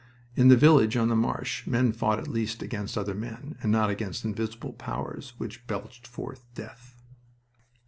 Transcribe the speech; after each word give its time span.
In 0.35 0.47
the 0.47 0.57
village 0.57 0.97
on 0.97 1.09
the 1.09 1.15
marsh 1.15 1.67
men 1.67 1.91
fought 1.91 2.17
at 2.17 2.27
least 2.27 2.63
against 2.63 2.97
other 2.97 3.13
men, 3.13 3.55
and 3.61 3.71
not 3.71 3.91
against 3.91 4.25
invisible 4.25 4.73
powers 4.73 5.35
which 5.37 5.67
belched 5.67 6.07
forth 6.07 6.43
death. 6.55 6.95